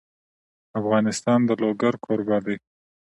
افغانستان 0.79 1.39
د 1.45 1.49
لوگر 1.63 1.93
کوربه 2.03 2.37
دی. 2.45 2.57